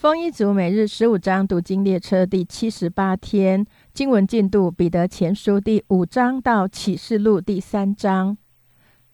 [0.00, 8.38] 丰一族每日十五章读经列车第七十八天经文进度：彼得前书第五章到启示录第三章。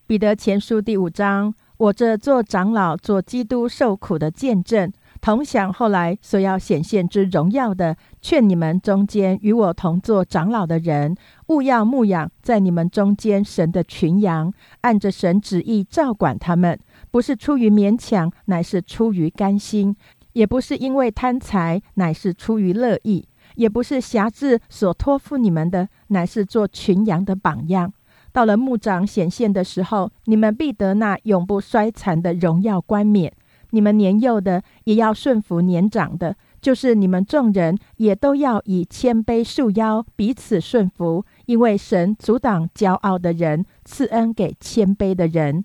[0.06, 4.92] 彼得前书第五章，我这做长老、做基督受苦的见证，
[5.22, 11.16] 同享后来所要显现之荣耀的，劝你们中间与我同做长老的人，
[11.46, 16.78] 勿要牧养在你们中间神的群羊，按着神旨意照管他们，
[17.10, 19.96] 不是出于勉强，乃是出于甘心。
[20.34, 23.24] 也不是因为贪财，乃是出于乐意；
[23.56, 27.92] 也不是辖制所托付你们的，乃是做群羊的榜样。
[28.32, 33.32] 到了牧长显现的时候，你们必得那永不衰残的荣耀冠冕。
[33.70, 45.64] 你们年幼的也要顺服年长的，就是你们众人也都要以谦卑束腰，彼此顺服，因为神阻挡骄傲的人，赐恩给谦卑的人。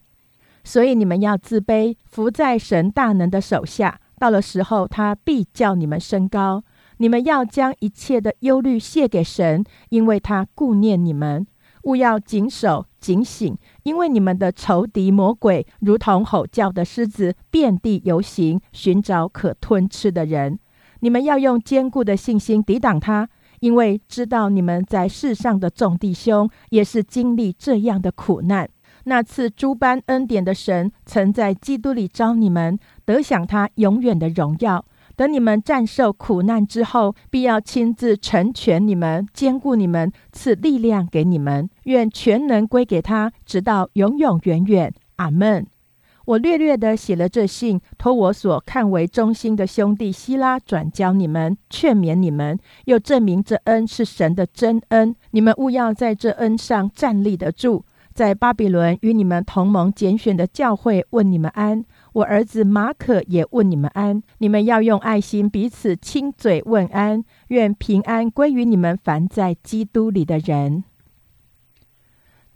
[0.64, 4.00] 所以你们要自卑，伏在神大能的手下。
[4.20, 6.64] 到了时候，他必叫你们升高。
[6.98, 11.48] 你们要将一切的忧虑卸给神，因为他顾念你们。
[11.84, 20.60] 勿要谨守警醒，因为你们的仇敌魔鬼如同吼叫的狮子，遍地游行，寻找可吞吃的人。
[21.00, 23.30] 你们要用坚固的信心抵挡他，
[23.62, 28.70] 因为知道你们在世上的众弟兄也是经历这样的苦难。
[29.10, 34.86] 那次诸般恩典的神，曾在基督里招你们，得享他永远的荣耀。
[35.16, 41.68] 等你们战胜苦难之后，必要亲自成全你们，兼顾你们，赐力量给你们。
[41.86, 44.94] 愿全能归给他，直到永永远远。
[45.16, 45.66] 阿门。
[46.26, 55.16] 我略略的写了这信，托我所看为忠心的兄弟希拉转交你们，劝勉你们，又证明这恩是神的真恩。
[55.32, 57.84] 你们务要在这恩上站立得住。
[58.20, 64.22] 在巴比伦与你们同盟拣选的教会问你们安，我儿子马可也问你们安。
[64.40, 70.84] 你们要用爱心彼此亲嘴问安，愿平安归于你们凡在基督里的人。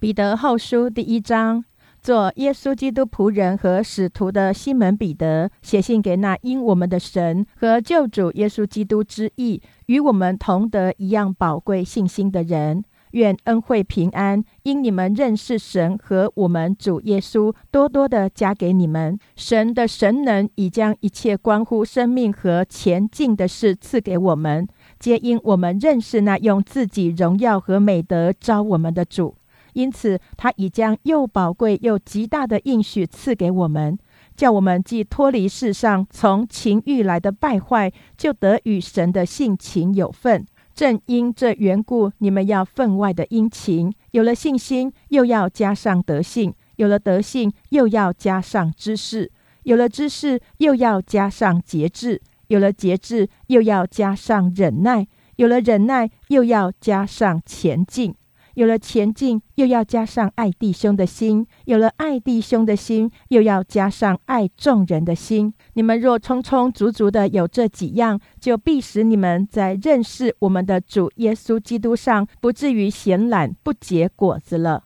[0.02, 1.64] 彼得后书第一章，
[2.02, 12.84] 做耶稣基督仆人和使徒的西门彼得写信给那因我们的神和救主耶稣基督之意与我们同得一样宝贵信心的人。
[13.14, 19.18] 愿恩惠平安，因你们认识神和我们主耶稣，多多的加给你们。
[19.36, 24.68] 神的神能已将一切关乎生命和前进的事赐给我们，
[25.00, 29.36] 皆因我们认识那用自己荣耀和美德招我们的主。
[29.74, 33.98] 因此，他已将又宝贵又极大的应许赐给我们，
[34.36, 40.46] 叫我们既脱离世上从情欲来的败坏，就得与神的性情有份。
[40.74, 43.94] 正因这缘故，你们要分外的殷勤。
[44.12, 49.30] 有了信心，又要加上德性；有了德性，又要加上知识；
[49.64, 58.16] 有了知识，又要加上节制；有了节制，又要加上忍耐；有了忍耐，又要加上前进。
[58.56, 65.54] 有了前进，又要加上爱弟兄的心；有了爱弟兄的心，又要加上爱众人的心。
[65.74, 74.84] 你们若充充足足的有这几样，就必使你们在认识我们的主耶稣基督上，不至于闲懒不结果子了。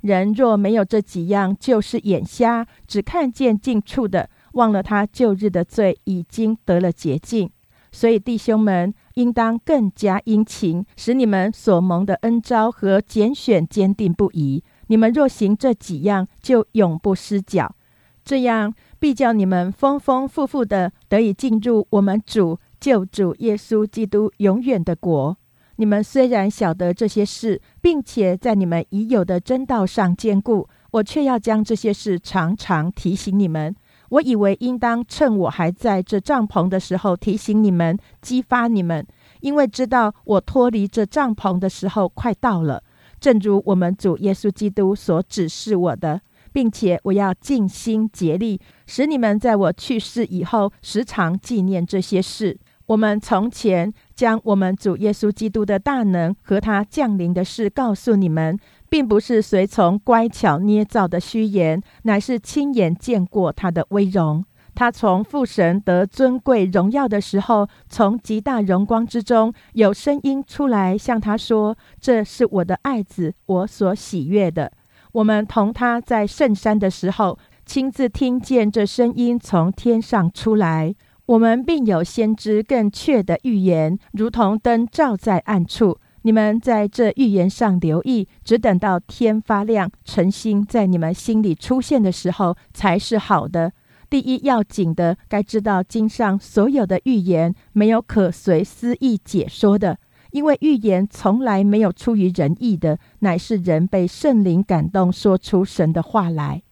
[0.00, 7.50] 人若没有这几样，就是眼瞎，只看见近处的，忘了他旧日的罪已经得了洁净。
[7.92, 8.94] 所以弟兄们。
[9.14, 14.64] 应当更加殷勤，使你们所蒙的恩招和拣选坚定不移。
[14.86, 17.74] 你们若行这几样，就永不失脚。
[18.24, 25.36] 这样必叫你们丰丰富富的得以进入我们主救主耶稣基督永远的国。
[25.76, 33.74] 你们虽然晓得这些事，并且在你们已有的真道上坚固，我却要将这些事常常提醒你们。
[34.10, 39.06] 我以为应当趁我还在这帐篷的时候提醒你们、激发你们，
[39.40, 42.82] 因为知道我脱离这帐篷的时候快到了，
[43.18, 46.20] 正如我们主耶稣基督所指示我的，
[46.52, 52.58] 并且我要尽心竭力，使你们在我去世以后时常纪念这些事。
[52.86, 58.58] 我们从前将我们主耶稣基督的大能和他降临的事告诉你们。
[58.90, 64.44] 并不是随从乖巧捏造的虚言，乃是亲眼见过他的威容。
[64.74, 74.72] 他从父神得尊贵荣耀的时候，从极大荣光之中，有声音出来向他说：“这是我的爱子，我所喜悦的。”
[75.12, 80.94] 我们同他在圣山的时候，亲自听见这声音从天上出来。
[81.26, 85.98] 我们并有先知更确的预言，如同灯照在暗处。
[86.22, 93.72] 你们在这预言上留意，只等到天发亮，诚心在你们心里出现的时候，才是好的。
[94.10, 99.98] 第一要紧的，该知道经上所有的预言没有可随私意解说的，
[100.32, 106.62] 因为预言从来没有出于人意的，乃是人被圣灵感动说出神的话来。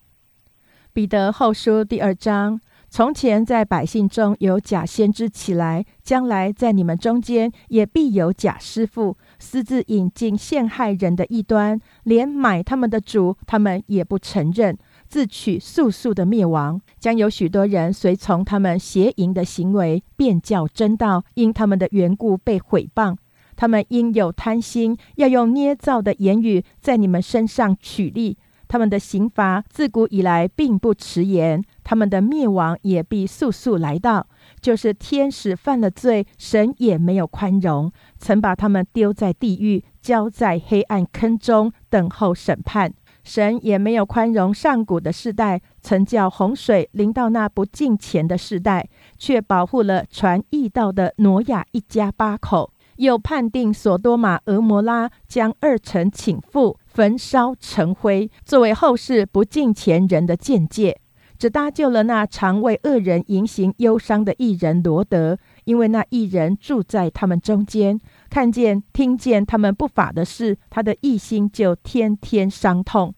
[0.92, 2.60] 彼得后书第二章。
[2.90, 14.76] 从前在百姓中有假先知起来，将来在你们中间也必有假师傅，私自引进陷害人的异端，连买他们的主，他们也不承认，
[15.08, 16.80] 自取速速的灭亡。
[16.98, 23.16] 将有许多人随从他们邪淫的行为，便叫真道因他们的缘故被毁谤。
[23.56, 28.36] 他们因有贪心，要用捏造的言语在你们身上取利。
[28.68, 34.26] 他们的刑罚自古以来并不迟延，他们的灭亡也必速速来到。
[34.60, 42.92] 就是天使犯了罪，神也没有宽容，曾把他们丢在地狱，交在黑暗坑中，等候审判。
[43.24, 48.88] 神也没有宽容上古的世代，曾叫洪水临到那不敬虔的世代，
[49.18, 52.72] 却保护了传义道的挪亚一家八口。
[52.96, 60.98] 又判定索多玛、俄摩拉将二城倾覆，焚烧成灰，作为后世不敬前人的见解，
[61.38, 73.14] 只搭救了那常为恶人迎行忧伤的艺人罗德，因为那艺人住在他们中间，看见、听见他们不法的事，他的义心就天天伤痛。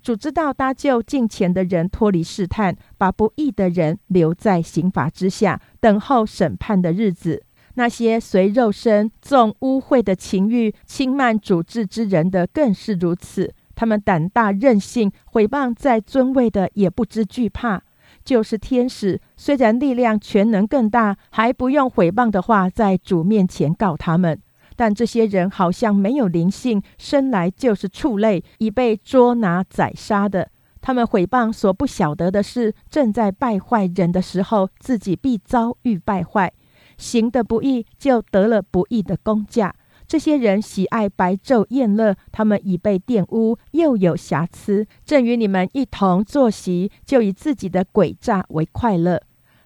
[0.00, 7.42] 主知道搭救近前的人脱离试探，把不义的人留在刑罚之下，等候审判的日子。
[7.76, 13.52] 那些随肉身纵污秽的情欲轻慢主治之人的，更是如此。
[13.74, 17.82] 他们胆大任性，毁谤在尊位的也不知惧怕。
[18.24, 24.40] 就是天使，虽然力量全能更大，还不用毁谤的话在主面前告他们。
[24.76, 30.50] 但这些人好像没有灵性，生来就是畜类，已被捉拿宰杀的。
[30.80, 36.52] 他们毁谤所不晓得的是，正在败坏人的时候，自己必遭遇败坏。
[36.96, 39.74] 行的不义，就得了不义的工价。
[40.06, 44.86] 这些人喜爱白昼宴乐，他们已被玷污，又有瑕疵。
[45.04, 49.20] 正与你们一同坐席，就以自己的诡诈为快乐。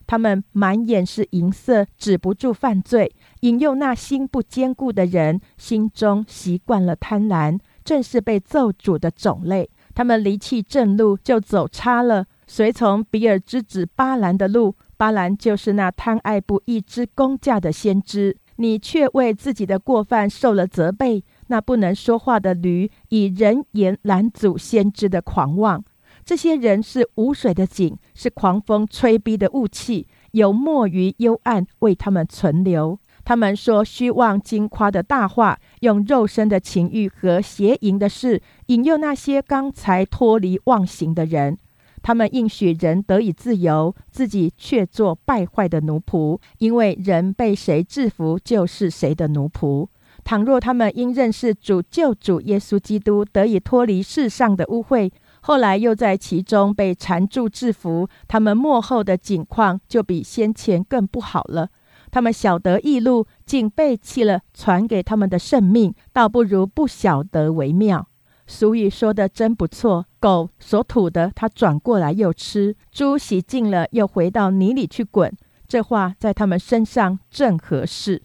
[0.07, 9.69] 他们满眼是银色，止不住犯罪，引诱那心不坚固的人，心中习惯了贪婪，正是被咒诅的种类。
[9.95, 14.77] 他们离弃正路，就走差了，随从比尔之子巴兰的路。
[14.97, 21.25] 巴兰就是那贪爱不义之公价的先知，你却为自己的过犯受了责备。
[21.49, 25.83] 那不能说话的驴，以人言拦阻先知的狂妄。
[26.25, 32.99] 这些人是无水的井，是狂风吹逼的雾气，有墨鱼幽暗为他们存留。
[33.25, 41.59] 他们说虚妄惊夸的大话，用肉身的情欲和邪淫的事引诱那些刚才脱离妄行的人。
[42.03, 49.89] 他们应许人得以自由，自己却做败坏的奴仆，因为人被谁制服，就是谁的奴仆。
[50.25, 55.11] 倘若他们因认识主救主耶稣基督，得以脱离世上的污秽，
[55.41, 61.71] 后来又在其中被缠住制服，他们幕后的景况就比先前更不好了。
[62.11, 68.09] 他们晓得异路，竟背弃了传给他们的圣命，倒不如不晓得为妙。
[68.47, 75.33] 俗语说的真不错，狗所吐的，它转过来又吃；猪洗净了，又回到泥里去滚。
[75.67, 78.23] 这话在他们身上正合适。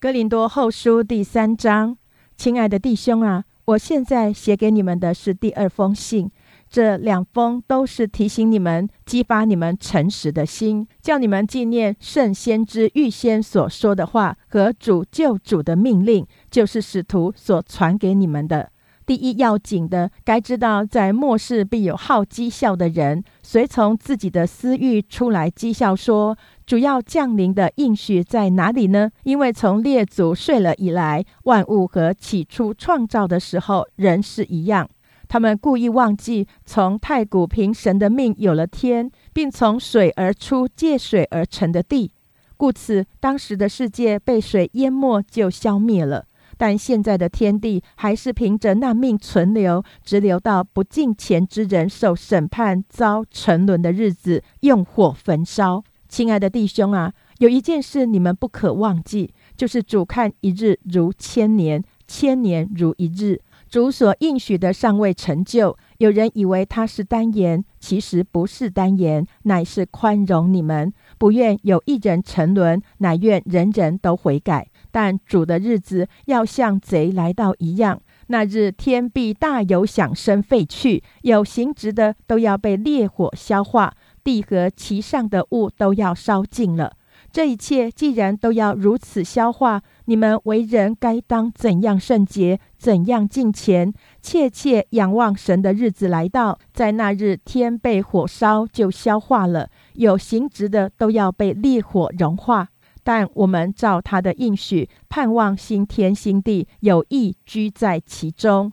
[0.00, 1.96] 哥林多后书第三章，
[2.36, 6.30] 亲爱的弟兄啊，我现在写给你们的是第二封信，
[6.68, 18.70] 这两封都是提醒你们、激发你们诚实的心，叫你们纪念圣先知预先所说的话和主救主的命令，就是使徒所传给你们的。
[19.08, 26.36] 第一要紧的，该知道，在末世必有好讥笑的人，随从自己的私欲出来讥笑说
[26.66, 34.86] ：“主要降临的应许在哪里呢？”因为从列祖睡了以来，万物和起初创造的时候仍是一样。
[35.26, 42.12] 他们故意忘记，从太古凭神的命有了天，并从水而出、借水而成的地，
[42.58, 46.26] 故此当时的世界被水淹没，就消灭了。
[46.58, 55.82] 但现在的天地还是凭着那命存留，直留到不敬虔之人受审判、遭沉沦的日子，用火焚烧。
[56.08, 63.40] 亲爱的弟兄啊，有一件事你们不可忘记，就是主看一日如千年，千年如一日。
[63.68, 74.68] 主所应许的尚未成就，有人以为他是单言，其实不是单言，乃是宽容你们，不愿有一人沉沦，乃愿人人都悔改。
[74.90, 86.92] 但主的日子要像贼来到一样，那日天必大有响声废去，有形质的都要被烈火消化，地和其上的物都要烧尽了。
[87.30, 93.92] 这一切既然都要如此消化，你们为人该当怎样圣洁，怎样敬虔，
[94.22, 102.68] 切切仰望神的日子来到，在那日天被火烧就消化了，有形质的都要被烈火融化。
[103.08, 108.70] 但我们照他的应许，盼望新天新地，有意居在其中。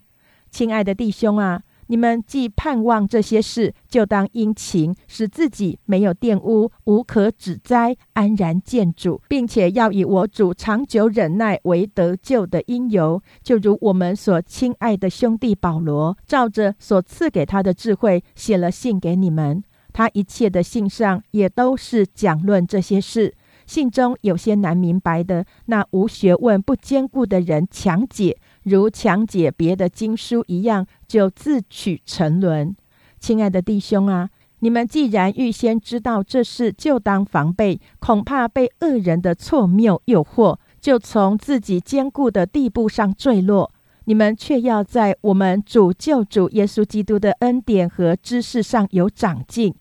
[0.50, 1.62] 亲爱的弟兄啊！
[1.86, 13.22] 你们既盼望这些事，就当殷勤，使自己没有玷污，无可指摘，安然见主，并且要以我主长久忍耐为得救的因由。
[13.42, 19.64] 就如我们所亲爱的兄弟保罗，照着所赐给他的智慧，写了信给你们。
[19.94, 23.32] 他一切的信上也都是讲论这些事。
[23.66, 32.74] 信中有些难明白的，那无学问、不坚固的人强解，如强解别的经书一样，就自取沉沦。
[33.18, 34.30] 亲爱的弟兄啊，
[34.60, 43.72] 你们既然预先知道这事，就当防备，恐怕被恶人的错谬诱惑，就从自己坚固的地步上坠落。
[44.04, 49.74] 你们却要在我们主救主耶稣基督的恩典和知识上有长进。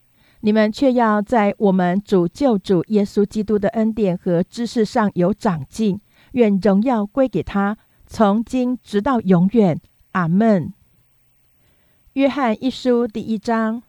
[0.46, 6.00] 你们却要在我们主救主耶稣基督的恩典和知识上有长进，
[6.34, 7.76] 愿荣耀归给他，
[8.06, 9.82] 从今直到永远。
[10.12, 10.72] 阿门。
[12.14, 13.82] 约翰一书第一章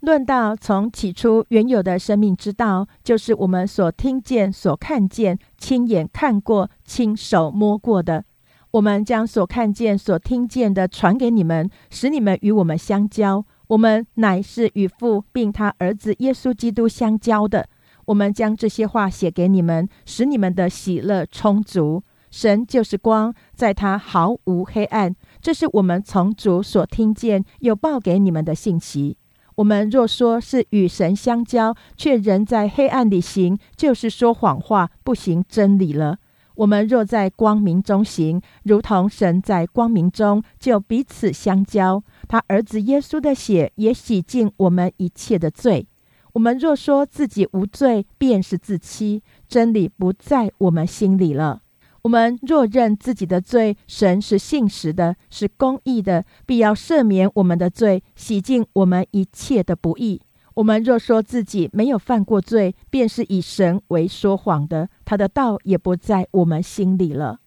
[0.00, 8.24] 论到从起初原有的生命之道，就是我们所听见、所看见、亲眼看过、亲手摸过的。
[8.70, 13.44] 我们将所看见、所听见的传给你们，使你们与我们相交。
[13.72, 17.70] 我们乃是与父并他儿子耶稣基督相交的。
[18.04, 22.02] 我们将这些话写给你们，使你们的喜乐充足。
[22.30, 25.16] 神就是光，在他毫无黑暗。
[25.40, 29.16] 这是我们从主所听见又报给你们的信息。
[29.54, 36.18] 我们若说是与神相交，却仍在黑暗里行，就是说谎话，不行真理了。
[36.54, 42.02] 我们若在光明中行，如同神在光明中，就彼此相交。
[42.28, 45.86] 他儿子耶稣的血也洗净我们一切的罪。
[46.34, 51.60] 我们若说自己无罪，便是自欺，真理不在我们心里了。
[52.02, 60.20] 我们若认自己的罪，神是信实的，是公义的，必要赦免我们的罪，洗净我们一切的不义。
[60.54, 67.40] 我们若说自己没有犯过罪，便是以神为说谎的，他的道也不在我们心里了。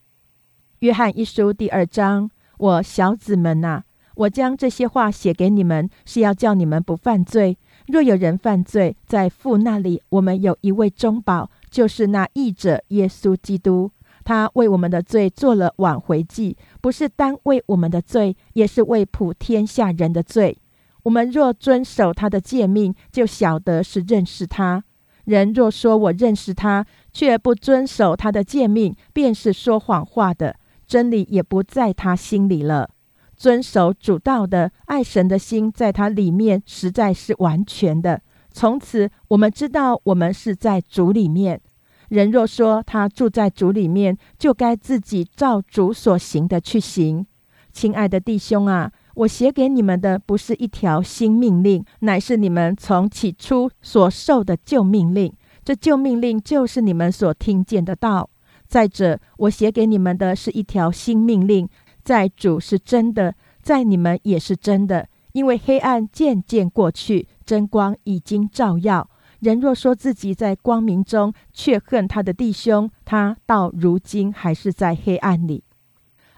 [0.80, 3.84] 约翰一书第二章，我小子们呐，
[4.16, 7.58] 我将这些话写给你们，是要叫你们不犯罪。
[7.88, 13.92] 若有人犯罪，在父那里，我们有一位中保，就是那义者耶稣基督。
[14.24, 20.58] 他为我们的罪做了挽回祭，不是单为我们的罪，也是为普天下人的罪。
[21.06, 24.84] 我们若遵守他的诫命，就晓得是认识他。
[25.26, 26.84] 人若说我认识他，
[27.14, 30.56] 却不遵守他的诫命，便是说谎话的，
[30.88, 32.90] 真理也不在他心里了。
[33.36, 38.22] 遵守主道的，爱神的心在他里面，实在是完全的。
[38.52, 41.62] 从此，我们知道我们是在主里面。
[42.10, 47.28] 人若说他住在主里面，就该自己照主所行的去行。
[47.72, 48.92] 亲爱的弟兄啊！
[49.16, 55.34] 我写给你们的不是一条新命令，乃是你们从起初所受的旧命令。
[55.64, 58.30] 这旧命令就是你们所听见的道。
[58.68, 61.68] 再者，我写给你们的是一条新命令，
[62.04, 65.08] 在主是真的，在你们也是真的。
[65.32, 69.10] 因为黑暗渐渐过去，真光已经照耀。
[69.40, 75.64] 人若说自己在光明中，却恨他的弟兄，他到如今还是在黑暗里。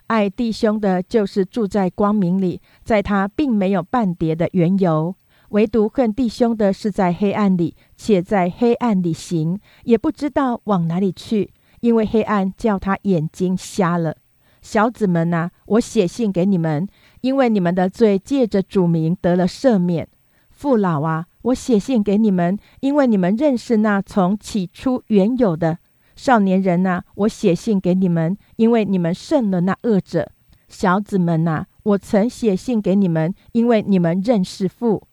[0.08, 5.16] 爱弟兄的，就是住在光明里，在他并没有半叠的缘由；
[5.50, 14.16] 唯独恨弟兄的，是在黑暗里，且在黑暗里行，也不知道往哪里去，因为黑暗叫他眼睛瞎了。
[14.62, 16.88] 小子们呐，我写信给你们，
[17.22, 20.08] 因为你们的罪借着主名得了赦免。
[20.50, 25.78] 父老啊，我写信给你们，因为你们认识那从起初原有的。
[26.18, 30.32] 少年人呐，我写信给你们，因为你们胜了那恶者。
[30.68, 35.04] 小子们呐，我曾写信给你们，因为你们认识父。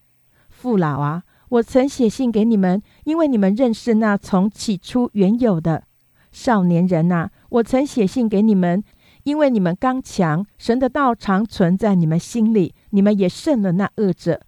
[0.49, 5.83] 父老啊，我曾写信给你们，因为你们认识那从起初原有的。
[6.31, 8.83] 少年人呐，我曾写信给你们，
[9.23, 14.41] 因为你们刚强，神的道常存在你们心里，你们也胜了那恶者。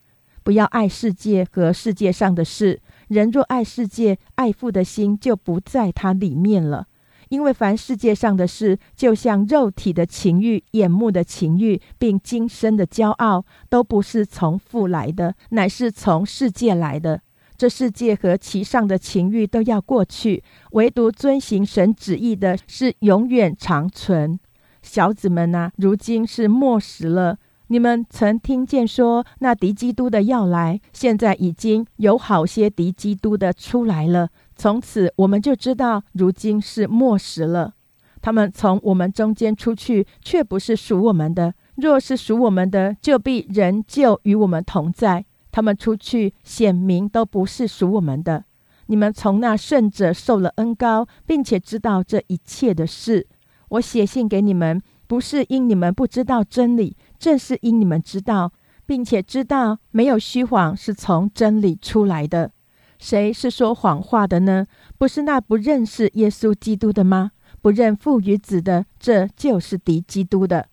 [0.43, 2.81] 不要爱世界和世界上的事。
[3.07, 6.87] 人若爱世界，爱父的心就不在他里面了。
[7.29, 17.21] 因为凡世界上的事，就像肉体的情欲、眼目的情欲，并今生的骄傲，都不是从父来的，乃是从世界来的。
[17.57, 24.39] 这世界和其上的情欲都要过去，唯独遵行神旨意的是永远长存。
[24.81, 27.37] 小子们呐，如今是末时了。
[27.69, 34.29] 你们曾听见说那敌基督的要来，现在已经有好些敌基督的出来了。
[34.55, 37.73] 从此我们就知道，如今是末时了。
[38.21, 45.25] 他们从我们中间出去，却不是属我们的；若是属我们的，就必仍旧与我们同在。
[45.51, 48.45] 他们出去，显明都不是属我们的。
[48.85, 53.27] 你们从那圣者受了恩高，并且知道这一切的事。
[53.69, 56.95] 我写信给你们，不是因你们不知道真理。
[57.19, 58.51] 正是因你们知道，
[58.85, 62.51] 并且知道没有虚谎是从真理出来的。
[62.99, 64.65] 谁是说谎话的呢？
[64.97, 67.31] 不是那不认识耶稣基督的吗？
[67.61, 70.67] 不认父与子的，这就是敌基督的。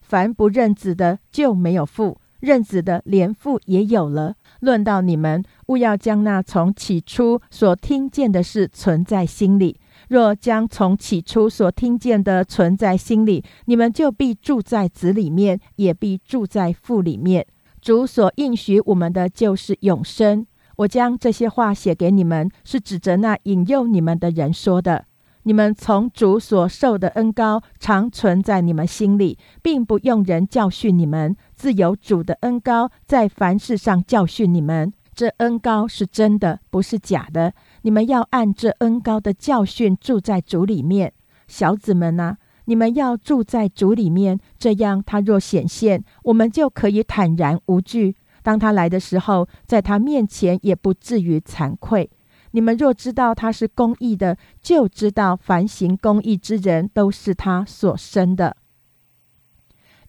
[0.00, 4.34] 凡不认子的，就没有父；认子的，连父也有了。
[4.60, 9.78] 论到你们，勿要将那从起初所听见的事存在心里。
[10.12, 17.46] 若将从起初所听见的存在心里，你们就必住在子里面，也必住在父里面。
[17.80, 20.46] 主所应许我们的就是永生。
[20.76, 25.06] 我将这些话写给你们，是指着那引诱你们的人说的。
[25.44, 34.92] 你们从主所受的恩高常存在你们心里，并不用人教训你们，自有主的恩高在凡事上教训你们。
[35.14, 37.52] 这恩高是真的，不是假的。
[37.82, 41.12] 你们要按这恩高的教训住在主里面，
[41.46, 48.16] 小子们呐，你们要住在主里面，这样他若显现，我们就可以坦然无惧。
[48.42, 52.10] 当他来的时候，在他面前也不至于惭愧。
[52.52, 58.56] 你们若知道他是公义的，就知道凡行公义之人都是他所生的。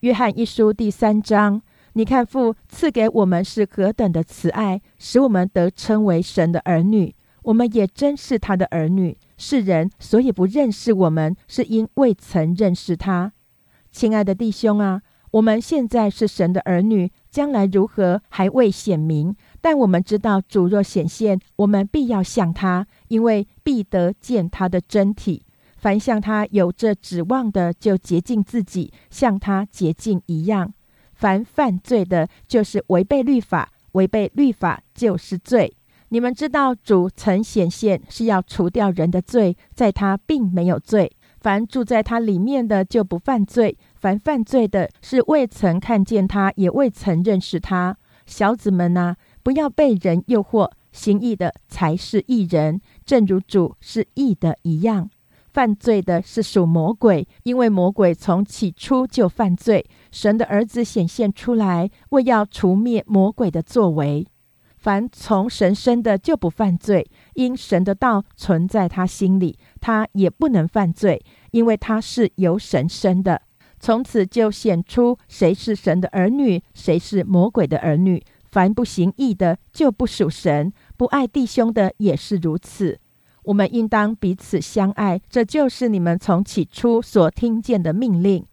[0.01, 1.61] 约翰一书第三章，
[1.93, 7.15] 你看父赐给我们是何等的慈爱，使我们得称为神的儿女。
[7.43, 13.33] 我们也真是他的儿女，世人所以不认识我们，是因未曾认识他。
[13.91, 19.35] 亲爱的弟兄啊，我们现在是神的儿女，将来如何还未显明。
[19.61, 25.43] 但我们知道，主若显现，我们必要向他，因为必得见他的真体。
[25.77, 30.73] 凡向他有这指望的，就洁净自己，像他洁净一样。
[31.13, 35.75] 凡犯罪的，就是违背律法；违背律法，就是罪。
[36.13, 41.11] 你们知道，主曾显现是要除掉人的罪，在他并没有罪。
[41.39, 47.97] 凡住在他里面的，就不犯罪；凡犯罪的，是未曾看见他，也未曾认识他。
[48.27, 55.09] 小子们呐，不要被人诱惑，行义的才是义人，正如主是义的一样。
[55.51, 59.83] 犯罪的是属魔鬼，因为魔鬼从起初就犯罪。
[60.11, 64.27] 神的儿子显现出来，为要除灭魔鬼的作为。
[64.83, 73.43] 凡从神生的就不犯罪，因神的道存在他心里，他也不能犯罪，因为他是由神生的。
[73.79, 78.21] 从此就显出谁是神的儿女，谁是魔鬼的儿女。
[78.51, 82.99] 凡不行义的，就不属神；不爱弟兄的，也是如此。
[83.43, 88.45] 我们应当彼此相爱，这就是你们从起初所听见的命令。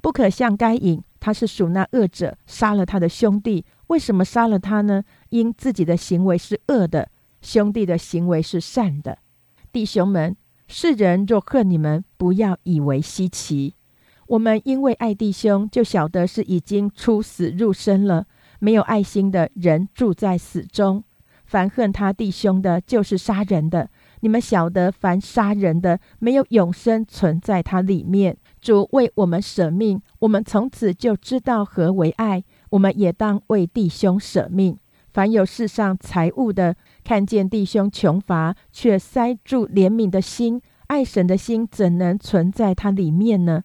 [0.00, 3.64] 不可像该隐，他是属那恶者，杀了他的兄弟。
[3.88, 5.04] 为什么杀了他呢？
[5.30, 7.08] 因自己的行为是恶的，
[7.40, 9.18] 兄弟的行为是善的。
[9.72, 13.74] 弟兄们，世人若恨你们，不要以为稀奇。
[14.26, 18.26] 我们因为爱弟兄，就晓得是已经出死入生了。
[18.58, 21.04] 没有爱心的人住在死中。
[21.44, 23.88] 凡恨他弟兄的，就是杀人的。
[24.20, 28.36] 你们晓得，凡杀人的，没有永生存在他里面。
[28.60, 32.42] 主为我们舍命，我们从此就知道何为爱。
[32.76, 34.78] 我们也当为弟兄舍命。
[35.12, 43.62] 凡有世上财物的，看见弟兄穷乏，却塞住怜悯的心，爱神的心怎能存在他里面呢？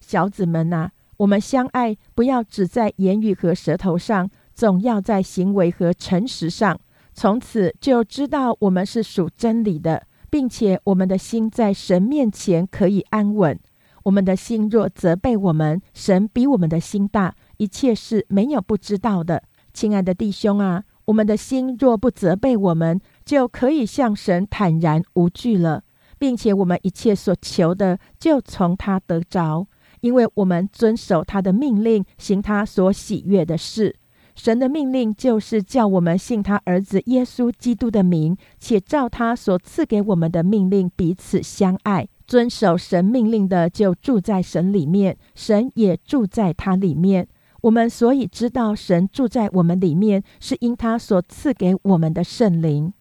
[0.00, 6.80] 小子们呐，我们相爱，不要只在言语和舌头上，总要在行为和诚实上。
[7.14, 13.56] 从此就知道我们是属真理的，并且我们的心在神面前可以安稳。
[14.04, 17.34] 我们的心若责备我们，神比我们的心大。
[17.58, 19.42] 一切是没有不知道的，
[19.72, 25.82] 亲爱的弟兄啊，我们的心若不责备我们，就可以向神坦然无惧了，
[26.18, 29.66] 并且我们一切所求的就从他得着，
[30.00, 33.96] 因为我们遵守他的命令，行他所喜悦的事。
[34.34, 42.08] 神的命令就是叫我们信他儿子耶稣基督的名，且照他所赐给我们的命令彼此相爱。
[42.24, 47.26] 遵守神命令的，就住在神里面，神也住在他里面。
[47.62, 52.92] 我们所以知道神住在我们里面，是因他所赐给我们的圣灵。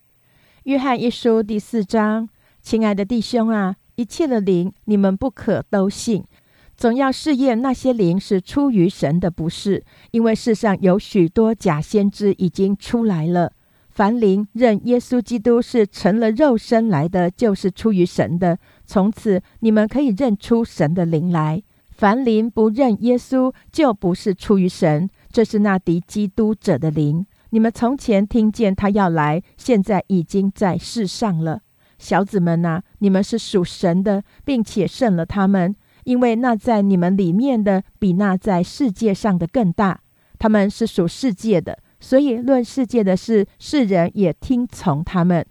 [0.63, 2.27] 约翰一书第四章，
[2.61, 6.23] 亲爱的弟兄啊，一切的灵，你们不可都信，
[6.75, 13.53] 总要试验那些灵是出于神的，不是，因为世上有许多假先知已经出来了。
[13.89, 18.59] 凡灵认耶稣基督是成了肉身来的，就是出于神的。
[18.85, 21.63] 从此你们可以认出神的灵来。
[21.97, 25.09] 凡灵不认耶稣，就不是出于神。
[25.31, 27.25] 这是那敌基督者的灵。
[27.49, 31.61] 你们从前听见他要来，现在已经在世上了。
[31.97, 40.01] 小子们呐，你们是属神的，并且胜了他们，因为那在你们里面的比那在世界上的更大。
[40.37, 41.79] 他们是属世界的。
[41.99, 45.43] 所以，论世界的事，世人也听从他们。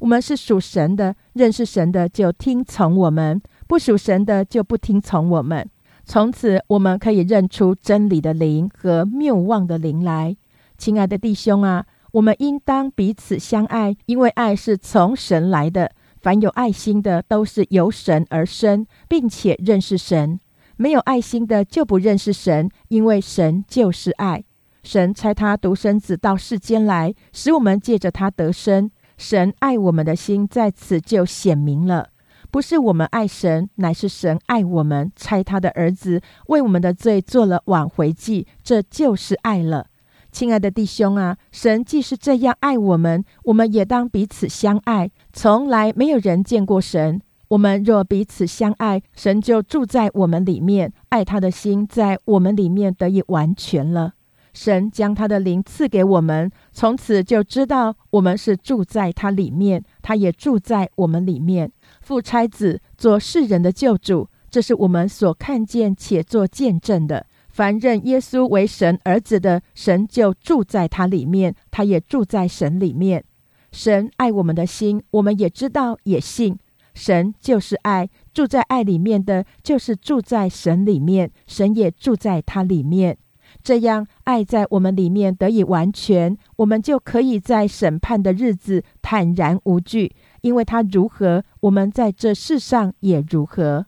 [0.00, 5.66] 我们是属神的，认识神的就听从我们；不属神的就不听从我们。
[6.04, 10.36] 从此，我们可以认出真理的灵和谬妄的灵来。
[10.76, 15.92] 亲爱的弟兄啊，我们应当彼此相爱，因为爱是从神来的。
[16.20, 20.38] 凡有爱心的，都是由神而生，并且认识神；
[20.76, 24.44] 没有爱心的，就不认识神，因为神就是爱。
[24.82, 28.90] 神差他独生子到世间来，使我们借着他得生。
[29.16, 32.08] 神爱我们的心在此就显明了，
[32.54, 39.88] 不是我们爱神，乃是神爱我们，差他的儿子为我们的罪做了挽回祭，这就是爱了。
[40.30, 45.10] 亲爱的弟兄啊，神既是这样爱我们，我们也当彼此相爱。
[45.32, 54.12] 从来没有人见过神，我们若彼此相爱，神就住在我们里面，爱他的心在我们里面得以完全了。
[54.54, 61.70] 神将他的灵赐给我们，从此就知道我们是住在他里面，他也住在我们里面。
[62.00, 67.26] 父差子做世人的救主，这是我们所看见且做见证的。
[67.48, 73.24] 凡认耶稣为神儿子的，神就住在他里面，他也住在神里面。
[73.72, 76.56] 神爱我们的心，我们也知道也信。
[76.94, 83.18] 神就是爱，住在爱里面的，就是住在神里面，神也住在他里面。
[83.64, 93.86] 这样，爱在我们里面得以完全，我们就可以在审判的日子坦然无惧，因为他如何，我们在这世上也如何。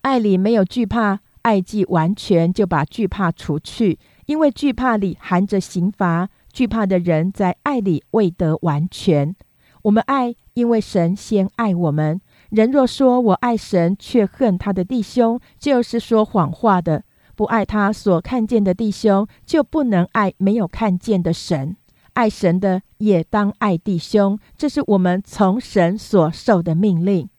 [0.00, 6.30] 爱里没有惧怕，爱既完全，就把惧怕除去，因为惧怕里含着刑罚。
[6.50, 9.36] 惧怕的人在爱里未得完全。
[9.82, 12.18] 我们爱，因为神先爱我们。
[12.48, 17.04] 人若说我爱神，却恨他的弟兄，就是说谎话的。
[17.38, 21.76] 不爱他所看见的弟兄，就不能爱没有看见的神。
[22.14, 27.30] 爱神的也当爱弟兄，这是我们从神所受的命令。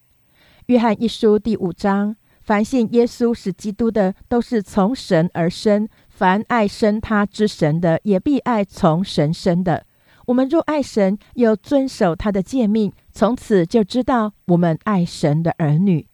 [0.68, 9.86] 约翰一书第五章：凡信耶稣是基督的，都是从神而生；凡爱生他之神的，也必爱从神生的。
[10.28, 16.08] 我们若爱神，又遵守他的诫命，从此就知道我们爱神的儿女。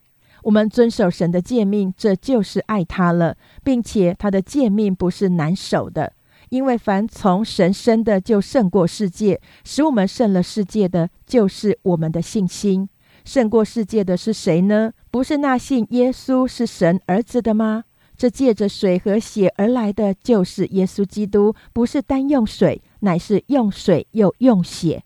[0.46, 6.14] 我们遵守神的诫命，这就是爱他了，并且他的诫命不是难守的，
[6.50, 12.88] 因为凡从神生的，就胜过世界；使我们胜了世界的，就是我们的信心。
[13.24, 14.92] 胜过世界的是谁呢？
[15.10, 17.86] 不是那信耶稣是神儿子的吗？
[18.16, 25.04] 这借着水和血而来的，就是耶稣基督，不是单用水，乃是用水又用血，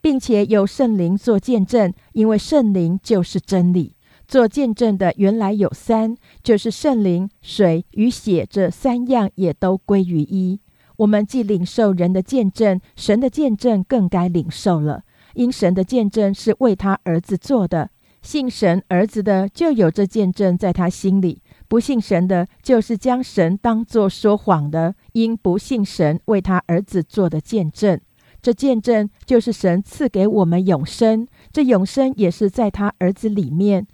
[0.00, 3.94] 并且有圣灵做见证，因为圣灵就是真理。
[4.30, 10.60] 做见证的原来有三，就是圣灵、水与血这三样也都归于一。
[10.98, 15.02] 我们既领受人的见证，神的见证更该领受了，
[15.34, 17.90] 因神的见证是为他儿子做的。
[18.22, 28.00] 信神儿子的就有这见证在他心里；不信神的，就是将神当作说谎的，因不信神为他儿子做的见证。
[28.40, 33.88] 这见证就是神赐给我们永生，这永生也是在他儿子里面。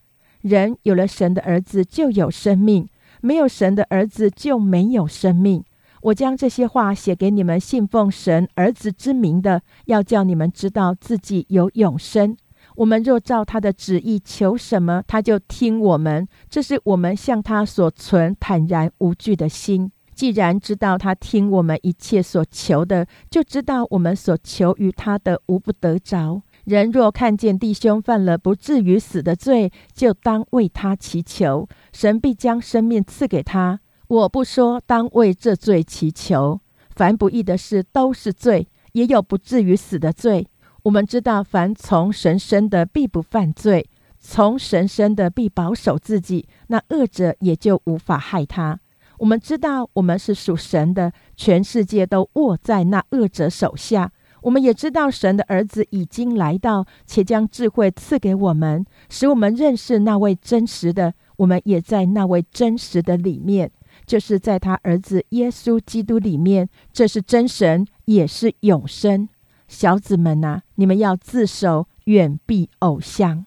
[0.46, 2.88] 人有了神的儿子就有生命，
[3.20, 5.64] 没有神的儿子就没有生命。
[6.02, 12.37] 我将这些话写给你们信奉神儿子之名的，要叫你们知道自己有永生。
[12.76, 16.28] 我们若照他的旨意求什么，他就听我们。
[16.48, 19.90] 这是我们向他所存坦然无惧的心。
[20.14, 26.42] 既然知道他听我们一切所求的，就知道我们所求于他的无不得着。
[26.66, 33.79] 人若看见弟兄犯了不至于死的罪，就当为他祈求，神必将生命赐给他。
[34.09, 36.61] 我不说当为这罪祈求，
[36.96, 40.48] 凡不义的事都是罪，也有不至于死的罪。
[40.83, 48.81] 我们知道，凡从神生的必不犯罪，从神生的必保守自己，那恶者也就无法害他。
[49.18, 54.11] 我们知道，我们是属神的，全世界都握在那恶者手下。
[54.46, 61.14] 我们也知道神的儿子已经来到，且将智慧赐给我们，使我们认识那位真实的。
[61.38, 63.72] 我们也在那位真实的里面，
[64.06, 66.68] 就是在他儿子耶稣基督里面。
[66.92, 69.28] 这是真神，也是永生。
[69.66, 73.44] 小子们呐，你们要自守，远避偶像。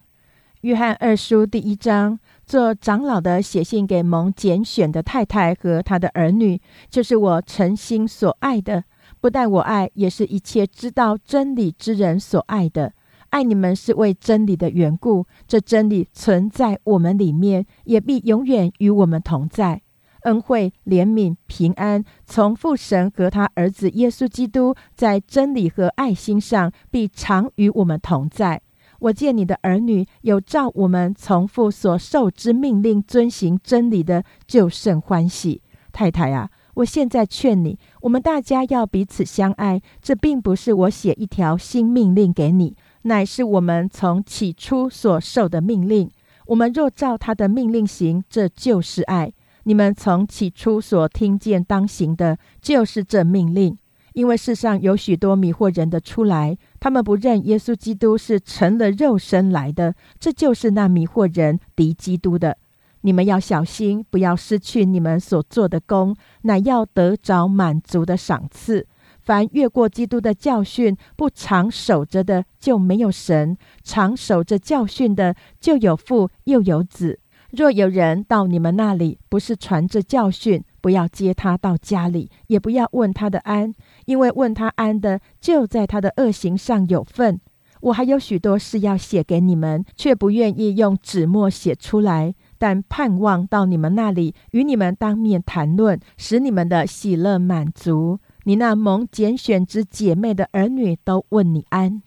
[0.62, 6.60] 约翰二书第一章，做长老的写信给蒙拣选的太太和他的儿女，
[6.90, 8.84] 就是我诚心所爱的。
[9.22, 12.94] 不但我爱，也是一切知道真理之人所爱的。
[13.30, 19.82] 爱你们是为真理的缘故，这真理存在我们里面，也必永远与我们同在。
[20.24, 28.62] 恩惠、怜悯、平安，从父神和他儿子耶稣基督在真理和爱心上，必常与我们同在。
[29.00, 35.62] 我见你的儿女有照我们从父所受之命令遵行真理的，就甚欢喜。
[35.94, 39.82] 太太啊，我现在劝你，我们大家要彼此相爱。
[40.02, 46.10] 这并不是我写一条新命令给你，乃是我们从起初所受的命令。
[46.48, 49.34] 我们若照他的命令行，这就是爱。
[49.64, 53.78] 你们从起初所听见当行的，就是这命令。
[54.14, 62.58] 因为世上有许多迷惑人的出来，他们不认耶稣基督是成了肉身来的，这就是那迷惑人敌基督的。
[63.02, 68.88] 你们要小心，不要失去你们所做的功，乃要得着满足的赏赐。
[69.22, 77.20] 凡越过基督的教训不常守着的，就没有神；常守着教训的，就有父又有子。
[77.52, 83.74] 若有人到你们那里，不是传着教训，不要接他到家里，也不要问他的安，
[84.06, 87.40] 因为问他安的，就在他的恶行上有份。
[87.82, 98.20] 我还有许多事要写给你们，却不愿意用纸墨写出来，但盼望到你们那里，与你们当面谈论，使你们的喜乐满足。
[98.44, 102.04] 你那蒙拣选之姐妹的儿女都问你安。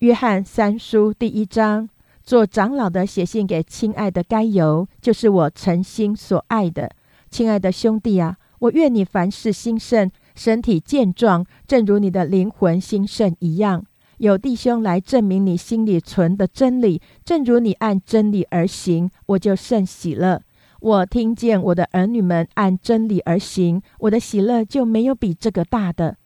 [0.00, 1.88] 约翰三书第一章。
[2.22, 6.90] 做长老的写信给亲爱的该由，就是我诚心所爱的
[7.30, 8.36] 亲爱的兄弟啊！
[8.58, 13.86] 我愿你凡事兴盛，身体健壮，正如你的灵魂兴盛一样。
[14.18, 20.40] 有弟兄来证明你心里存的真理，正如你按真理而行，我就甚喜乐。
[20.80, 26.16] 我听见我的儿女们按真理而行，我的喜乐就没有比这个大的。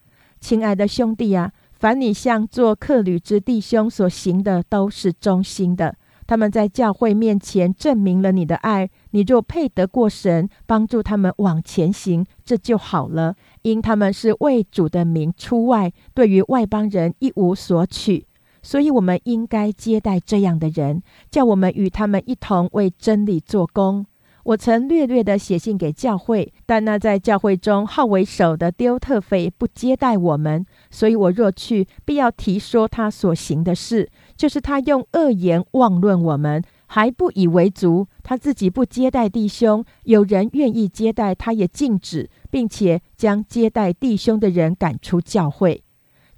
[0.40, 1.53] 亲爱的兄弟啊！
[1.79, 5.96] 凡你向做客旅之弟兄所行的，都是忠心的。
[6.26, 8.88] 他们在教会面前证明了你的爱。
[9.11, 13.35] 你若配得过神，帮助他们往前行，这就好了。
[13.62, 18.27] 因他们是为主的名出外，对于外邦人一无所取，
[18.62, 24.07] 所以我们应该接待这样的人，叫我们与他们一同为真理做工。
[24.42, 38.07] 我曾略略的写信给教会，但那在教会中号为首的丢特腓不接待我们，所以我若去，必要提说他所行的事，就是他用恶言妄论我们，还不以为足。
[38.23, 45.83] 他自己不接待弟兄，有人愿意接待，他也禁止，并且将接待弟兄的人赶出教会。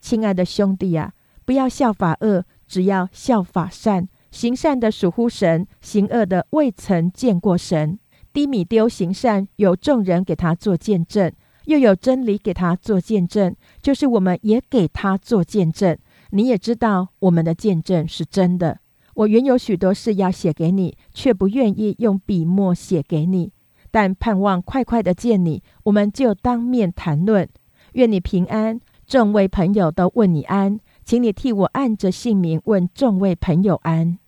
[0.01, 1.13] 亲爱的兄弟啊，
[1.45, 4.09] 不要效法恶，只要效法善。
[4.31, 7.99] 行善的属乎神，行恶的未曾见过神。
[8.33, 11.31] 低米丢行善，有众人给他做见证，
[11.67, 15.99] 又有真理给他做见证，就是我们也给他做见证。
[16.31, 18.79] 你也知道我们的见证是真的。
[19.15, 23.53] 我原有许多事要写给你，却不愿意用笔墨写给你，
[23.91, 27.49] 但盼望快快的见你，我们就当面谈论。
[27.93, 34.19] 愿你平安，众位朋友都问你安，请你替我按着姓名问众位朋友安。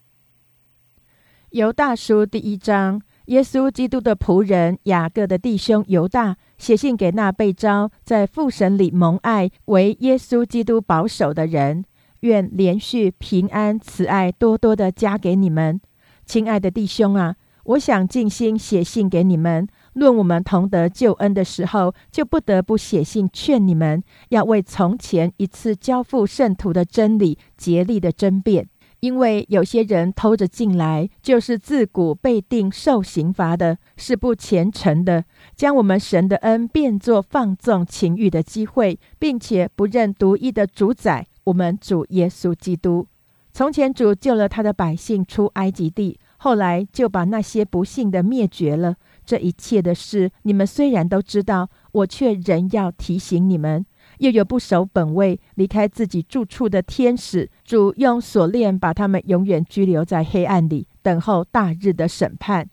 [1.50, 11.84] 犹大书第一章，耶稣基督的仆人雅各的弟兄犹大写信给那被召在父神里蒙爱为耶稣基督保守的人，
[12.24, 15.78] 愿连续平安慈爱多多的加给你们，
[16.24, 17.36] 亲爱的弟兄啊！
[17.64, 28.68] 我想尽心写信给你们，论我们同得救恩的时候，就不得不写信劝你们，要为从前一次交付圣徒的真理竭力的争辩。
[29.00, 43.06] 因为有些人偷着进来，就是自古被定受刑罚的，是不虔诚的，将我们神的恩变作放纵情欲的机会，并且不认独一的主宰，我们主耶稣基督。
[43.52, 48.96] 从前主救了他的百姓出埃及地，后来就把那些不幸的灭绝了。
[49.24, 53.86] 这一切的事，你们虽然都知道，我却仍要提醒你们。
[54.18, 62.68] 又有不守本位、离开自己住处的天使，主用锁链把他们永远拘留在黑暗里，等候大日的审判。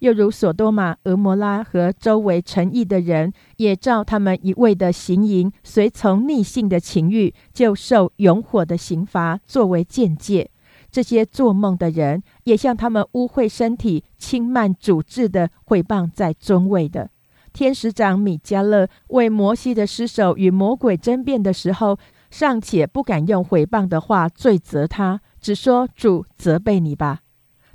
[0.00, 10.50] 又如索多玛、俄摩拉和周围城邑的人，也照他们一味的行淫，随从逆性的情欲，就受永火的刑罚作为见解。
[10.90, 17.10] 这些做梦的人，也像他们污秽身体、轻慢主治的毁谤在尊位的
[17.52, 21.98] 天使长米迦勒，为摩西的尸首与魔鬼争辩的时候，
[22.30, 27.20] 尚且不敢用毁谤的话罪责他，只说主责备你吧。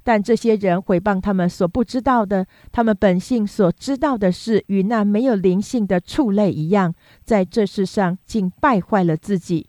[0.04, 9.68] 但这些人毁谤他们所不知道的，他们本性所知道的事，与那没有灵性的畜类一样，在这世上竟败坏了自己。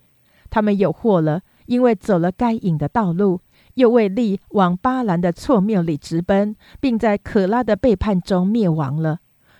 [0.48, 3.40] 他们有祸了，因为走了该隐的道路，
[3.74, 9.18] 又为利往巴兰的错谬里直奔，并在可拉的背叛中灭亡了。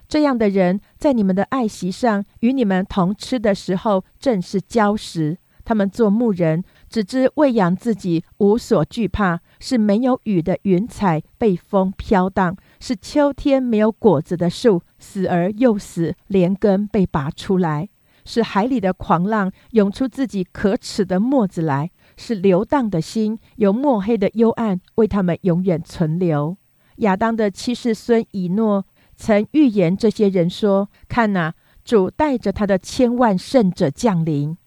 [0.09, 5.39] 这样的人，在你们的爱席上与你们同吃的时候，正是礁石。
[5.65, 17.87] 他们做牧人，只知喂养自己，无所惧怕；是没有雨的云彩，被风飘荡；是秋天没有果子的树，死而又死，连根被拔出来；
[18.25, 26.57] 是海里的狂浪涌出自己可耻的沫子来；是流荡的心，有墨黑的幽暗为他们永远存留。
[26.97, 34.59] 亚当的七世孙以诺曾预言这些人说：“看哪，主带着他的千万圣者降临。”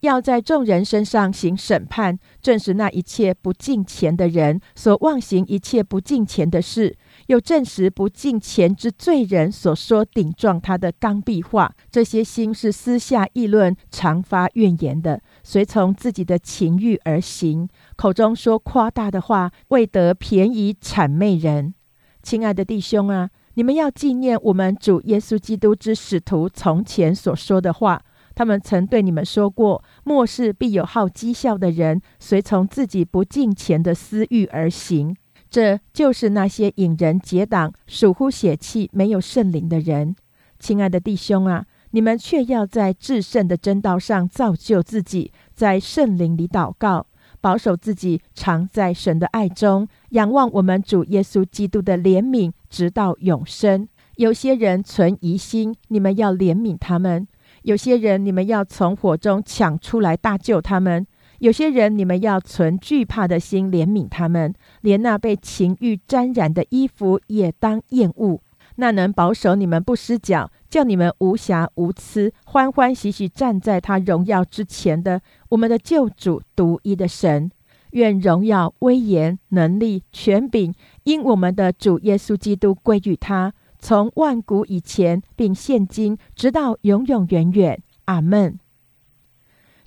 [0.00, 11.74] 要在众人身上行审判，证实那一切不敬钱的人所妄行一切不敬钱的事，又证实不敬钱之罪人所说顶撞他的刚愎话。
[11.90, 21.74] 这些心是私下议论、常发怨言的，随从自己的情欲而行，口中说夸大的话，为得便宜谄媚人。
[22.22, 28.02] 亲爱的弟兄啊，你们要纪念我们主耶稣基督之使徒从前所说的话。
[28.36, 35.16] 他们曾对你们说过：末世必有好讥笑的人，随从自己不敬钱的私欲而行。
[35.48, 40.14] 这就是那些引人结党、属乎血气、没有圣灵的人。
[40.58, 47.06] 亲爱的弟兄啊，你们却要在至圣的真道上造就自己，在圣灵里祷告，
[47.40, 53.88] 保守自己，常在神的爱中，仰望我们主耶稣基督的怜悯，直到永生。
[54.16, 57.26] 有些人存疑心，你们要怜悯他们。
[57.66, 61.04] 有些人，你们要从火中抢出来大救他们；
[61.40, 68.40] 有些人，你们要存惧怕的心怜悯他们，连那被情欲沾染的衣服也当厌恶。
[68.76, 77.50] 那能保守你们不失脚，叫你们无瑕无疵，欢欢喜喜站在他荣耀之前的我们的救主独一的神，
[77.90, 83.52] 愿荣耀、威严、能力、权柄，因我们的主耶稣基督归于他。
[83.86, 87.80] 从万古以前，并现今，直到永永远远。
[88.06, 88.58] 阿门。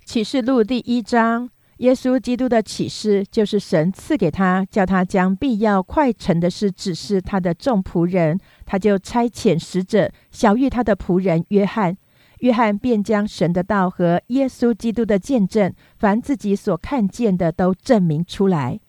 [0.06, 8.40] 启示录第一章，耶稣基督的启示，就是神赐给他，叫他将必要快成的事指示他的众仆人。
[8.64, 11.94] 他就差遣使者，小谕他的仆人约翰。
[12.38, 18.80] 约翰便将神的道和耶稣基督的见证，凡自己所看见的，都证明出来。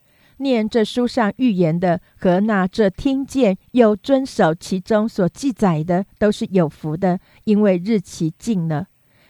[0.42, 8.88] 念这书上预言的和那这听见又遵守其中所记载的，都是有福的，因为日期近了。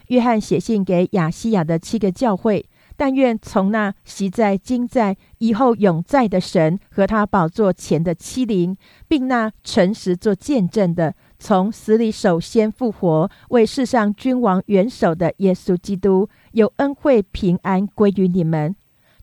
[0.07, 2.65] 约翰写信给亚西亚的七个教会，
[2.97, 8.75] 但愿从那习在、今在、以后永在的神和他宝座前的欺凌，
[9.07, 18.75] 并那诚实做见证的，从死里首先复活，为世上君王元首的耶稣基督，有恩惠平安归于你们。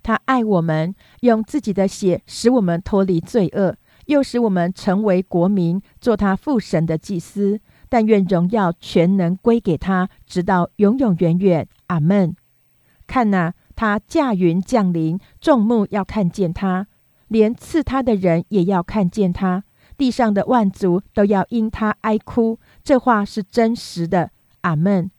[0.08, 7.60] 他爱我们，用自己的血使我们脱离罪恶，又使我们成为国民，做他父神的祭司。
[7.90, 11.68] 但愿荣耀全能归给他，直到永永远远。
[11.88, 12.34] 阿门。
[13.06, 16.86] 看呐，他驾云降临，众目要看见他，
[17.26, 19.64] 连刺他的人也要看见他，
[19.98, 22.58] 地上的万族都要因他哀哭。
[22.82, 24.30] 这话是真实的。
[24.62, 25.10] 阿门。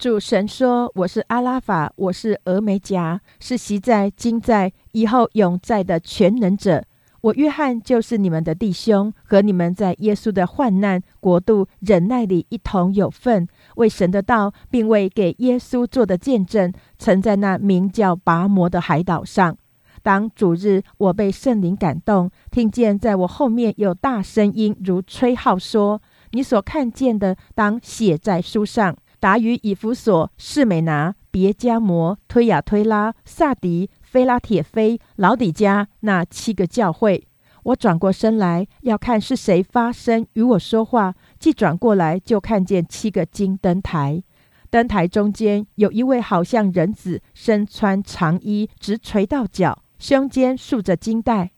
[0.00, 6.82] 主神说：“我是阿拉法，我是俄梅甲，是习在、今在、以后永在的全能者。
[7.20, 16.72] 我约翰就是你们的弟兄，和你们在耶稣的患难国度忍耐里一同有份，为神的道，并为给耶稣做的见证。
[16.96, 19.54] 曾在那名叫拔摩的海岛上，
[20.02, 26.00] 当主日，我被圣灵感动，听见在我后面有大声音如吹号说
[26.32, 37.28] ：‘你所看见的，当写在书上。’”达于以弗所、士美拿、别加摩、推亚推拉、萨迪、菲拉铁菲、老底加那七个教会，
[37.64, 41.14] 我转过身来要看是谁发声与我说话。
[41.38, 44.22] 既转过来，就看见七个金灯台，
[44.70, 51.50] 灯台中间有一位好像人子，身穿长衣，直垂到脚，胸间束着金带。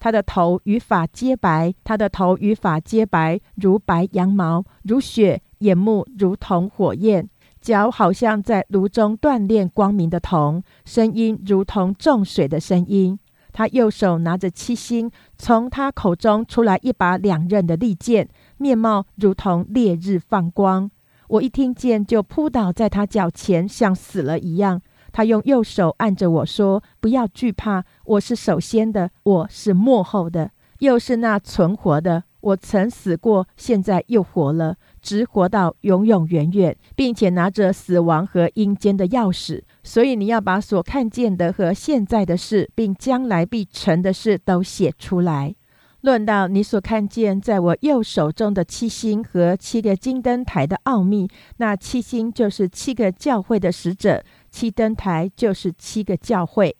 [0.00, 7.28] 他的头与发皆白，他的头与发皆白，如白羊毛，如雪；眼目如同火焰，
[7.60, 13.18] 脚好像在炉中锻炼光明的铜，声音如同重水的声音。
[13.52, 20.90] 他右手拿着七星，从他口中出来一把两刃的利剑，面貌如同烈日放光。
[21.28, 24.80] 我一听见就扑倒在他脚前，像死了一样。
[25.12, 32.24] 他用右手按着我说：“不要惧怕，我是首先的，我是幕后的，又是那存活的。
[32.40, 39.62] 我曾死过，现在又活了，直活到永永远远，并且拿着死亡和阴间的钥匙。
[39.82, 45.54] 所以你要把所看见的和现在的事，并将来必成的事都写出来。
[46.02, 51.28] 论到你所看见在我右手中的七星和七个金灯台的奥秘，
[51.58, 56.76] 那七星就是七个教会的使者。”七灯台就是七个教会。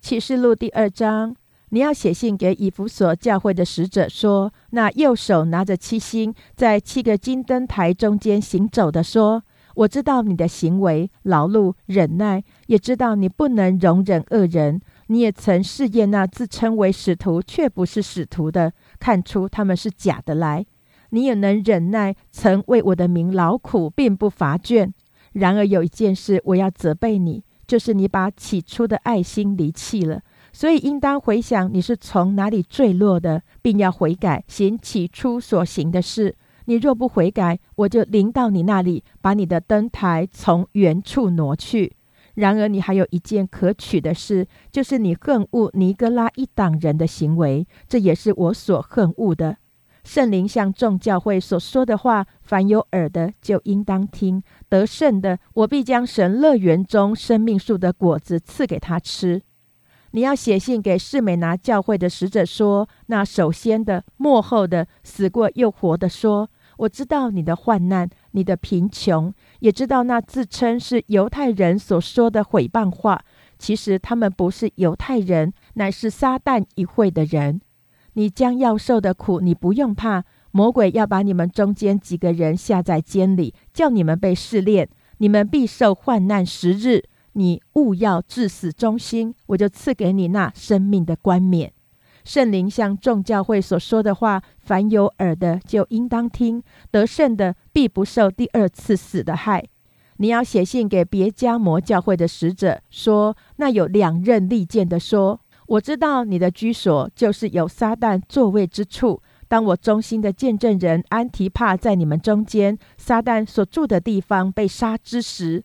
[0.00, 1.34] 启示录第二章，
[1.70, 9.42] 你要写信给以弗所教会的使者说：那右手拿着七星，在七个金灯台中间行走的说：
[9.74, 14.80] 我知道你的行为、劳碌、忍耐，也知道你不能容忍恶人。
[15.08, 20.64] 你也曾试验那自称为使徒却不是使徒的，看出他们是假的来。
[21.10, 24.92] 你也能忍耐，曾为我的名劳苦，并不乏倦。
[25.32, 30.22] 然而有一件事我要责备你，就是你把起初的爱心离弃了。
[30.54, 36.36] 所以应当回想你是从哪里坠落的，并要悔改，行起初所行的事。
[36.66, 41.96] 你若不悔改，我就临到你那里，把你的灯台从原处挪去。
[42.34, 49.56] 然而你还有一件可取的事，就是你恨恶尼哥拉一党人的行为，这也是我所恨恶的。
[50.04, 54.40] 圣灵向众教会所说的话，凡有耳的就应当听。
[54.68, 59.42] 得胜的，我必将神乐园中生命树的果子赐给他吃。
[60.14, 73.24] 你要写信给士美拿教会的使者说：那首先的、幕后的、死过又活的说：我知道你的患难、你的贫穷，也知道那自称是犹太人所说的毁谤话。
[73.58, 77.60] 其实他们不是犹太人，乃是撒旦一会的人。
[78.12, 80.22] 你将要受的苦，你不用怕。
[80.52, 84.88] 魔鬼要把你们中间几个人下在监里，叫你们被试炼，
[85.18, 87.02] 你们必受患难十日。
[87.34, 91.72] 你勿要至死忠心，我就赐给你那生命的冠冕。
[92.24, 96.62] 圣灵像众教会所说的话，凡有耳的就应当听。
[96.90, 99.62] 得胜的必不受第二次死的害。
[100.16, 105.40] 你要写信给别家摩教会的使者说：那有两刃利剑的说。
[105.66, 109.20] 我知道你的居所就是有撒旦座位之处。
[109.48, 115.64] 当我忠心的见证人安提帕在你们中间，撒旦所住的地方被杀之时，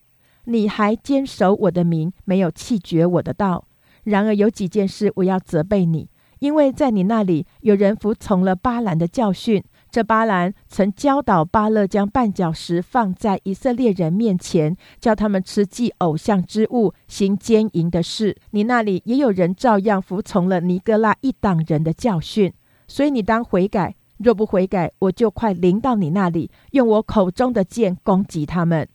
[0.50, 3.66] 你还坚守我的名，没有弃绝我的道。
[4.04, 9.64] 然而有几件事我要责备你，因为在你那里有人服从了巴兰的教训。
[9.92, 18.36] 这巴兰曾教导巴勒将绊脚石放在以色列人面前，叫他们吃祭偶像之物，行奸淫的事。
[18.52, 22.54] 你那里也有人照样服从了尼哥拉一党人的教训，
[22.88, 23.96] 所以你当悔改。
[24.18, 28.88] 若不悔改，我就快临到你那里，用我口中的剑攻击他们。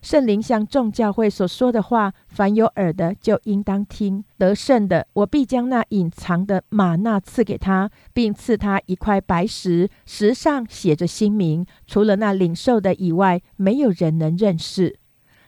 [0.00, 4.24] 圣灵向众教会所说的话，凡有耳的就应当听。
[4.36, 11.66] 得胜的，我必将那隐藏的玛纳赐给他，并赐他一块白石，石上写着新名。
[11.86, 14.98] 除了那领受的以外，没有人能认识。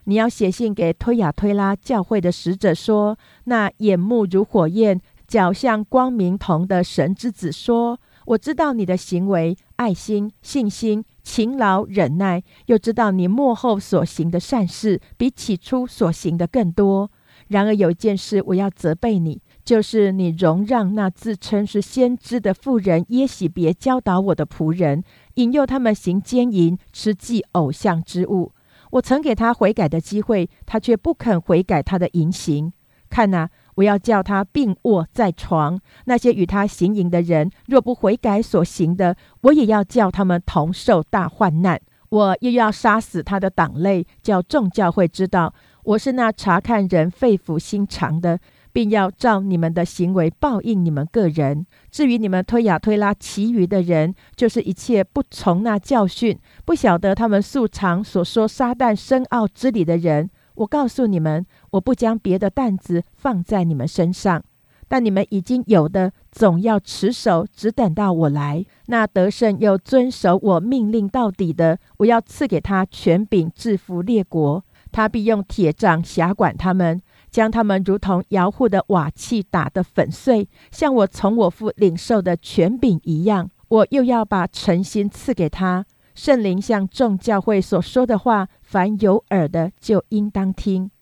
[0.04, 8.00] 你要写信给推雅推拉教会的使者说：那眼目如火焰、脚像光明铜的神之子说。
[8.26, 17.08] 我知道你的行为、爱心、信心、勤劳、忍耐，又知道你幕后所行的善事比起初所行的更多。
[17.46, 25.04] 然而有一件事我要责备你，就是你容让那自称是先知的妇人耶喜别教导我的仆人，
[25.34, 28.52] 引诱他们行奸淫、吃祭偶像之物。
[28.90, 32.72] 我曾给他悔改的机会，他却不肯悔改他的淫行。
[33.08, 33.48] 看哪！
[33.80, 35.80] 我要叫他病卧在床。
[36.04, 41.80] 那些与他行淫的人，若不悔改所行的，我也要叫他们同受大患难。
[42.10, 45.54] 我又要杀死他的党类，叫众教会知道
[45.84, 48.38] 我是那查看人肺腑心肠的，
[48.72, 51.64] 并要照你们的行为报应你们个人。
[51.90, 60.28] 至于你们推雅推拉其余的人，就是一切不从那教训、不晓得他们素常所说撒旦深奥之理的人。
[60.54, 64.42] 我告诉你们，我不将别的担子放在你们身上，
[64.88, 68.64] 但你们已经有的，总要持守，只等到我来。
[68.86, 74.64] 那得胜又遵守我命令到底的，我要赐给他权柄，制服列国。
[74.92, 83.48] 他必用铁杖辖管他们，将他们如同摇户的瓦器打得粉碎，像我从我父领受的权柄一样。
[83.68, 85.86] 我又要把诚心赐给他。
[86.16, 90.92] 圣灵向众教会所说的话，凡有耳的就应当听。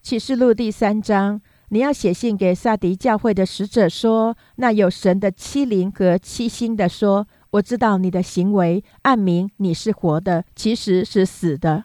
[0.00, 11.84] 启示录第三章，你要写信给萨迪教会的使者说：那有神的七灵和七星的说，我知道你的行为，暗明你是活的，其实是死的。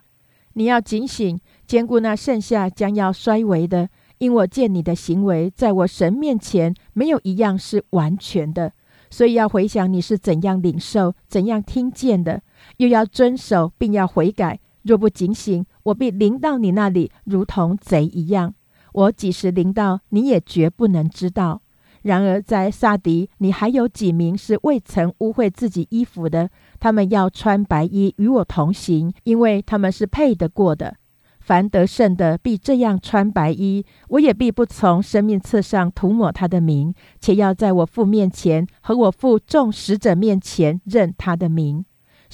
[0.53, 1.37] 你要警醒，
[1.67, 3.89] 兼顾那剩下将要衰微的，
[4.19, 8.71] 因我见你的行为，在我神面前没有一样是完全的。
[9.11, 12.41] 所以要回想你是怎样领受、怎样听见的，
[12.77, 14.59] 又要遵守，并要悔改。
[14.83, 18.53] 若不警醒，我必临到你那里，如同贼一样。
[18.93, 21.61] 我几时临到，你也绝不能知道。
[22.03, 30.97] 然而在萨迪，你还有几名是未曾污秽自己衣服的，他们要穿白衣与我同行，因为他们是配得过的。
[31.39, 41.85] 凡得胜的，必这样穿白衣；我也必不从生命册上涂抹他的名，且要在我父面前和我父众使者面前认他的名。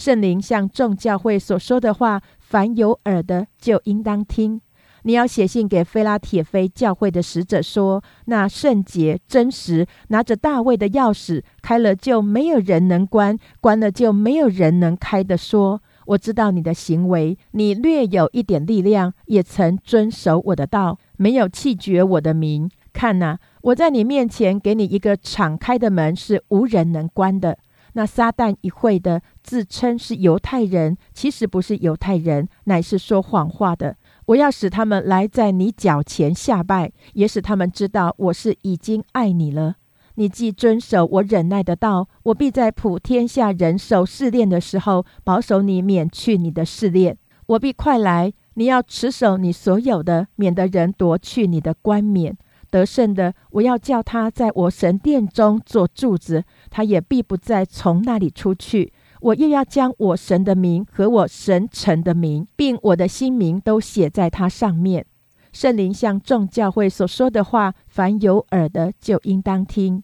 [0.02, 4.60] 圣灵向众教会所说的话，凡有耳的就应当听。
[5.04, 15.84] 你要写信给菲拉铁菲教会的使者说：那圣洁真实，拿着大卫的钥匙，开了就没有人能关，关了就没有人能开的说。
[16.08, 22.68] 我知道你的行为，你略有一点力量，也曾遵守我的道，没有弃绝我的名。
[22.92, 27.60] 看呐，我在你面前给你一个敞开的门，是无人能关的。
[27.94, 33.98] 那撒旦一会的自称是犹太人，其实不是犹太人，乃是说谎话的。
[34.28, 39.76] 我要使他们来在你脚前下拜，也使他们知道我是已经爱你了。
[40.16, 47.18] 你既遵守我忍耐的道，我必在普天下人受试炼的时候，保守你免去你的试炼。
[47.48, 52.38] 我必快来，你要持守你所有的，免得人夺去你的冠冕。
[52.70, 58.92] 得胜的，我要叫他在我神殿中做柱子，他也必不再从那里出去。
[59.20, 65.06] 我又要将我神的名和我神臣的名，并我的新名都写在他上面。
[65.54, 70.04] 圣灵向众教会所说的话，凡有耳的就应当听。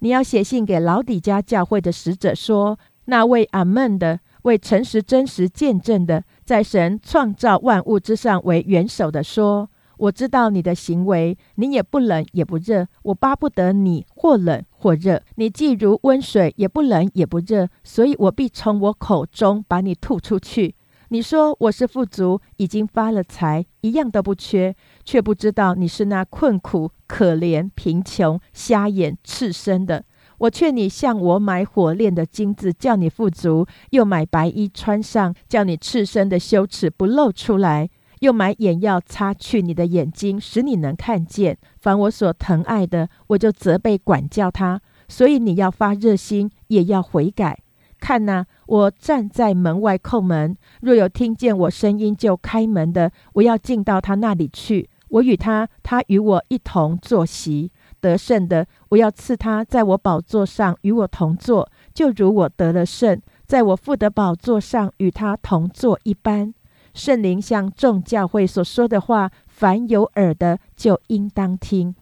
[0.00, 12.86] 你要写信给老底家教会的使者说：那位阿门的，为诚实真实见证的，在神创造万物之上为元首的说：我知道你的行为，你也不冷也不热。
[13.02, 15.22] 我巴不得你或冷或热。
[15.36, 20.74] 你既如温水，也不冷也不热，所以我必从我口中把你吐出去。
[21.08, 24.74] 你说我是富足，已经发了财，一样都不缺，
[25.04, 30.04] 却不知道你是那困苦、可怜、贫穷、瞎眼、赤身的。
[30.38, 37.86] 我劝你向我买火炼的金子，叫你富足；又买白衣穿上，叫你赤身的羞耻不露出来；
[38.20, 41.58] 又买眼药擦去你的眼睛，使你能看见。
[41.78, 44.80] 凡我所疼爱的，我就责备管教他。
[45.08, 47.60] 所以你要发热心，也要悔改。
[47.98, 54.90] 看呐，我站在门外叩门，若有听见我声音就开门的，我要进到他那里去。
[55.08, 57.70] 我与他，他与我一同坐席。
[58.00, 66.52] 得胜的，我要赐他在我宝座上与我同坐，就如我得了胜，在我父的宝座上与他同坐一般。
[66.96, 71.94] 圣灵向众教会所说的话，凡有耳的就应当听。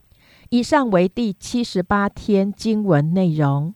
[0.50, 3.74] 以上为第七十八天经文内容。